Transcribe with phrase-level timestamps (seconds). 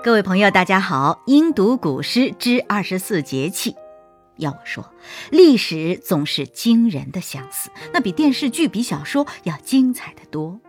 [0.00, 1.22] 各位朋友，大家好！
[1.26, 3.74] 音读古诗之二十四节气。
[4.36, 4.92] 要我说，
[5.30, 10.60] 历史总是惊人的相似，那比电视剧、比小说要精彩的多。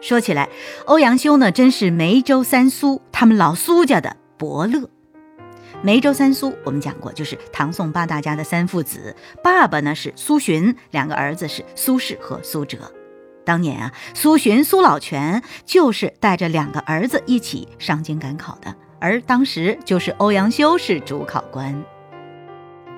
[0.00, 0.48] 说起来，
[0.84, 4.88] 欧阳修呢，真是梅州三苏，他们老苏家的伯乐。
[5.82, 12.78] 梅州三苏，我们讲过，就是唐宋八大家的三父子，爸爸呢是苏洵，两个儿子是苏轼和苏辙。
[13.44, 21.84] 当年啊，苏洵、苏老泉就是带着两个儿子一起上京赶考的，而当时就是欧阳修是主考官。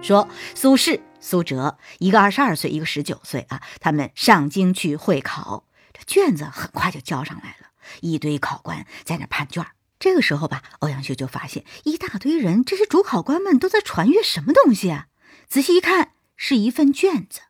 [0.03, 7.69] 说苏轼、苏辙，一个二十二岁，一个十九岁啊，他们上京去会考，这卷子很快就交上来了，
[8.01, 9.67] 一堆考官在那判卷。
[9.99, 15.07] 这个时候吧，欧阳修就发现一大堆人，这些主考官们都在传阅什么东西啊？
[15.49, 17.41] 仔细一看，是一份卷子。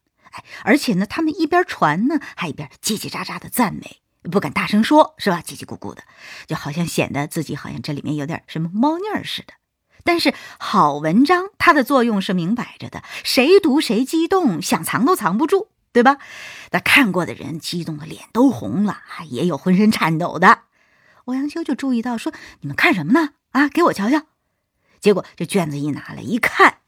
[0.65, 4.01] 而且呢，他们一边传呢，还一边叽叽喳喳的赞美，
[4.31, 5.43] 不敢大声说，是吧？
[5.45, 6.03] 叽叽咕咕的，
[6.47, 9.55] 就好像显得自己好像这里面有点什么猫腻儿似的。
[10.05, 16.19] 但是好文章，它的作用是明摆着的，谁读谁激动，想藏都藏不住，对吧？
[16.71, 20.61] 那看过的人激动的脸都红了，也有浑身颤抖的。
[21.25, 22.33] 欧阳修就注意到，说
[22.63, 23.31] ：“你们看什么呢？
[23.51, 24.23] 啊，给我瞧瞧。”
[25.01, 26.79] 结果这卷子一拿来一看，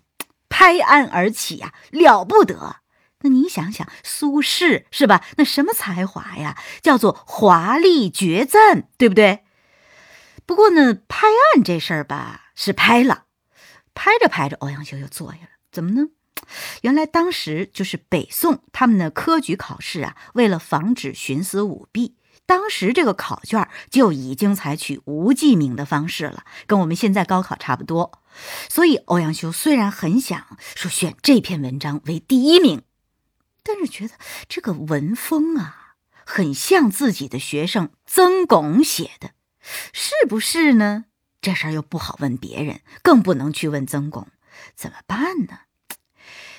[0.48, 2.76] 拍案而起呀，了不得！
[3.20, 5.24] 那你想想，苏轼是吧？
[5.36, 6.56] 那什么才华呀？
[6.82, 9.44] 叫做华丽绝赞，对不对？
[10.46, 13.24] 不过呢，拍案这事儿吧，是拍了，
[13.92, 15.48] 拍着拍着，欧阳修又坐下了。
[15.70, 16.08] 怎么呢？
[16.82, 22.16] 原来当时就是北宋他们的科举考试啊，为了防止徇私舞弊，
[22.46, 28.22] 当时这个考卷就已经采取无记名的方式了，跟我们现在高考差不多。
[28.70, 32.82] 所以欧阳修虽然很想说选这篇文章为第一名。
[33.68, 34.14] 但是觉得
[34.48, 39.32] 这个文风啊，很像自己的学生曾巩写的，
[39.92, 41.04] 是不是呢？
[41.42, 44.26] 这事儿又不好问别人，更不能去问曾巩，
[44.74, 45.60] 怎么办呢？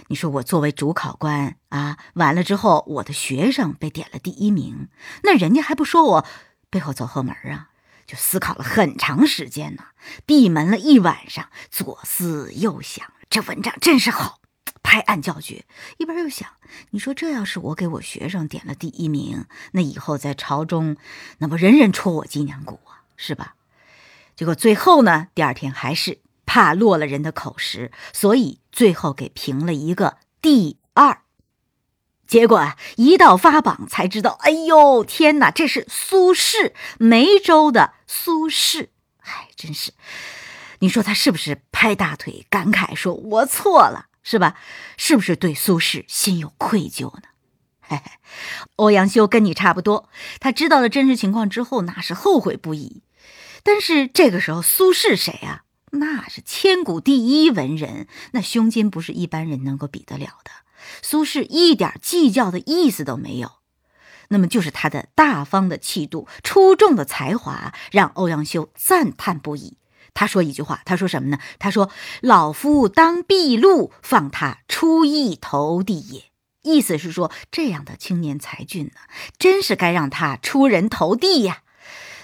[0.08, 4.90] 你说我作为主考官啊，完了之后我的学生被点了第一名，
[5.24, 6.26] 那人家还不说我
[6.70, 7.70] 背后走后门啊？
[8.06, 9.84] 就思考了很长时间呢，
[10.26, 14.40] 闭门了一晚上，左思右想，这文章真是好。
[14.90, 15.66] 拍案叫绝，
[16.00, 16.50] 一边又想：
[16.90, 20.98] 你说这要是我给我学生点了第一名，那以后在朝中，
[21.38, 23.54] 那不人人戳我脊梁骨啊，是吧？
[24.36, 31.22] 结果最后呢，第二天还是怕落了人的口实，所以最后给评了一个第二。
[32.26, 38.88] 结果啊，一到发榜才知道，哎呦天哪，这是苏轼，梅州的苏轼。
[39.20, 39.92] 哎，真是，
[40.80, 44.56] 你说他是不是拍大腿感慨说：“我错了。”是吧？
[44.98, 47.24] 是不是对苏轼心有愧疚呢？
[47.82, 48.12] 嘿嘿，
[48.76, 50.10] 欧阳修跟你差不多，
[50.40, 53.02] 他知道了真实情况之后，那是后悔不已。
[53.64, 55.64] 但是这个时候，苏轼谁啊？
[55.92, 60.52] 那是千古第一文人，那胸襟不是一般人能够比得了的。
[61.02, 63.54] 苏轼一点计较的意思都没有，
[64.28, 69.79] 那么就是他的大方的气度、出众的才华，让欧阳修赞叹不已。
[70.14, 71.40] 他说一句话，他说什么呢？
[71.60, 71.90] 他说
[72.22, 76.24] ：“老夫当避路，放他出意投地也。”
[76.62, 79.00] 意思是说，这样的青年才俊呢，
[79.38, 81.64] 真是该让他出人头地呀。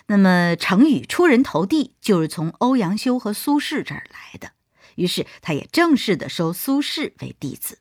[0.08, 4.52] 那么，成语“出人头地”就是从欧阳修和苏轼这儿来的。
[4.96, 7.80] 于是，他也正式的收苏轼为弟子。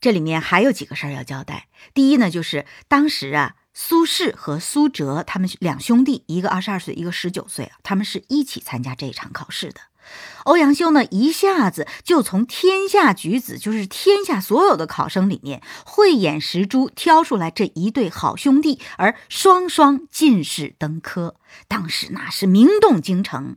[0.00, 1.68] 这里面还有几个事儿要交代。
[1.94, 3.56] 第一呢，就是当时啊。
[3.74, 9.80] 苏轼和苏辙，他们两兄弟，一个二十二岁，一个十九岁啊，他们是一起参加这一场考试的。
[10.44, 21.36] 欧阳修呢，一下子就从天下举子，就是天下所有的考生里面，慧眼识珠，挑出来这一对好兄弟，而双双进士登科，
[21.68, 23.56] 当时那是名动京城。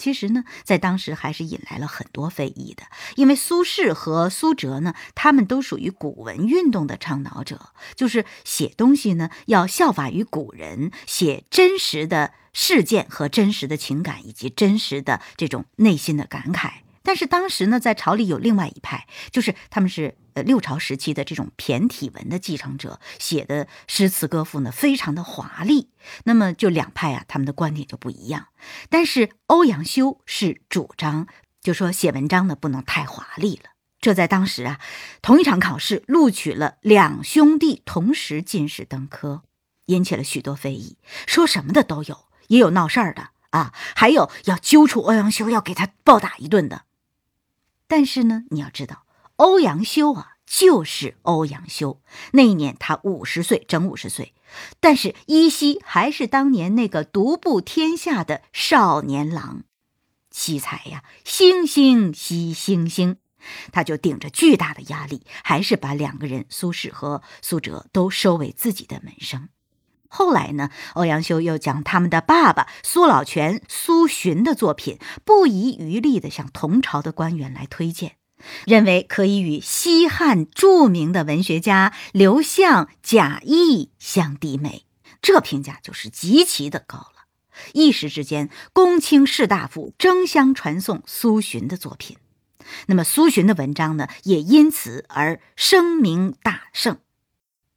[0.00, 2.84] 其实呢，在当时还是引来了很多非议的，
[3.16, 16.70] 因为苏轼和苏辙呢，他们都属于古文运动的倡导者，就是写东西呢要效法于古人，写真实的事件和真实的情感，以及真实的这种内心的感慨。
[17.02, 20.16] 但是当时呢，在朝里有另外一派，就是他们是。
[20.42, 25.90] 六朝时期的这种骈体文的继承者写的诗词歌赋呢，非常的华丽。
[26.24, 28.48] 那么就两派啊，他们的观点就不一样。
[28.88, 31.26] 但是欧阳修是主张，
[31.60, 33.70] 就说写文章呢不能太华丽了。
[34.00, 34.80] 这在当时啊，
[35.20, 39.42] 同一场考试录取了两兄弟同时进士登科，
[39.86, 40.96] 引起了许多非议，
[41.26, 46.84] 说什么的都有，也有闹事儿的啊，还有要揪出欧阳修要给他暴打一顿的。
[47.86, 49.04] 但是呢，你要知道。
[49.40, 52.02] 欧阳修啊，就是欧阳修。
[52.32, 54.34] 那一年他五十岁，整五十岁，
[54.80, 59.62] 但是依稀还是当年那个独步天下的少年郎。
[60.30, 63.16] 惜才呀，星星惜星星，
[63.72, 69.48] 他就顶着巨大的压力，还是把两个人苏轼和苏辙都收为自己的门生。
[70.06, 78.16] 后来呢，欧阳修又将他们的爸爸苏老泉、苏洵的作品不遗余力地向同朝的官员来推荐，
[78.66, 84.84] 认为可以与西汉著名的文学家刘向、贾谊相媲美，
[85.20, 87.26] 这评价就是极其的高了。
[87.74, 92.16] 一时之间，公卿士大夫争相传颂苏洵的作品，
[92.86, 96.98] 那么苏洵的文章呢，也因此而声名大盛。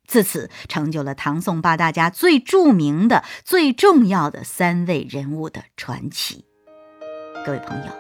[0.06, 6.46] 自此，成就了唐宋八大家最著名的、最重要的三位人物的传奇。
[7.46, 7.92] 各位朋友，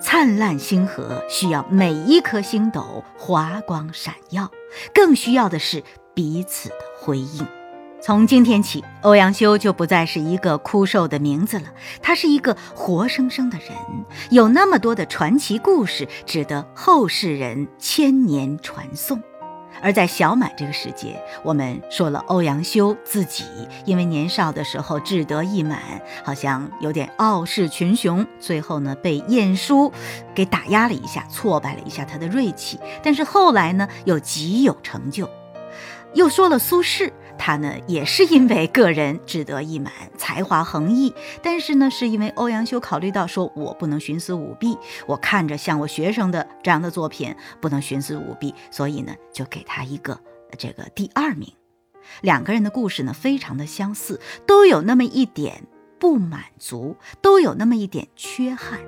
[0.00, 4.50] 灿烂星河需要每一颗星斗华光闪耀，
[4.94, 5.82] 更需要的是
[6.14, 7.46] 彼此的辉映。
[8.00, 11.64] 从今天起，欧阳修就不再是一个枯瘦的名字了，
[12.00, 13.70] 他是一个活生生的人，
[14.30, 19.20] 有那么多的传奇故事，值得后世人千年传颂。
[19.82, 23.44] 而在小满这个时节，我们说了欧阳修自己，
[23.84, 25.80] 因为年少的时候志得意满，
[26.24, 29.92] 好像有点傲视群雄，最后呢被晏殊
[30.34, 32.78] 给打压了一下，挫败了一下他的锐气。
[33.02, 35.28] 但是后来呢又极有成就。
[36.14, 37.12] 又说了苏轼。
[37.38, 50.18] 他呢，也是因为个人志得意满，才华横溢，但是呢，是因为欧阳修考虑到说，我不能徇私舞弊，我看着像我学生的这样的作品，不能徇私舞弊，所以呢，就给他一个
[50.58, 51.52] 这个第二名。
[52.20, 55.64] 两个人的故事呢，非常的相似，都有那么一点
[55.98, 58.80] 不满足，都有那么一点缺憾。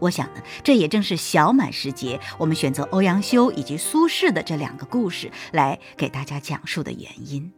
[0.00, 7.52] 我想呢，这也正是小满时节，我们选择欧阳修以及苏轼的这两个故事来给大家讲述的原因。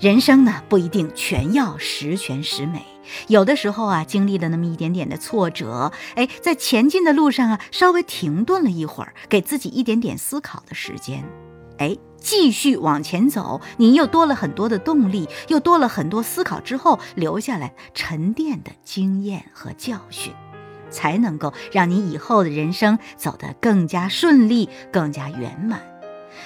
[0.00, 2.84] 人生呢不一定全要十全十美，
[3.28, 11.24] 有的时候啊，经历了那么一点点的挫折，哎，在前进的路上啊，稍微停顿了一会儿，给自己一点点思考的时间，
[11.78, 20.32] 哎，继续往前走，你又多了很多的动力，又多了很多思考之后留下来沉淀的经验和教训，
[20.90, 25.91] 才能够让你以后的人生走得更加顺利，更加圆满。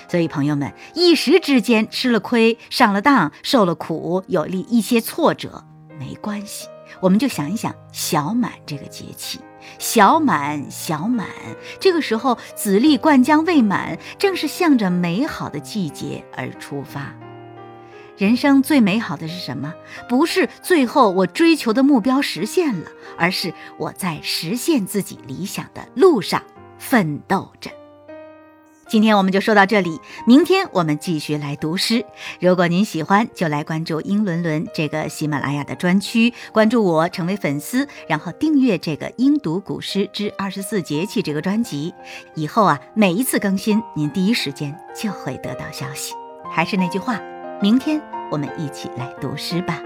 [0.08, 5.64] 所以，朋友们，一时之间吃了亏、上了当、受了苦、有了一些挫折，
[5.98, 6.68] 没关系，
[7.00, 9.40] 我们就想一想小满这个节气。
[9.78, 11.26] 小满，小满，
[11.80, 17.12] 这个时候籽粒灌浆未满，正是向着美好的季节而出发。
[18.16, 19.74] 人生最美好的是什么？
[20.08, 22.86] 不是最后我追求的目标实现了，
[23.18, 26.42] 而是我在实现自己理想的路上
[26.78, 27.70] 奋斗着。
[28.88, 32.06] 今天我们就说到这里，明天我们继续来读诗。
[32.40, 41.92] 如果您喜欢，就来关注“英伦伦”这个喜马拉雅的专区，关注我，成为粉丝，然后订阅这个“英读古诗之二十四节气”这个专辑。
[42.36, 46.14] 以后啊，每一次更新，您第一时间就会得到消息。
[46.48, 47.20] 还是那句话，
[47.60, 48.00] 明天
[48.30, 49.80] 我们一起来读诗吧。